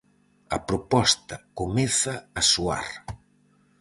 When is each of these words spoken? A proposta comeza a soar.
A 0.55 0.57
proposta 0.69 1.35
comeza 1.59 2.13
a 2.39 2.41
soar. 2.51 2.87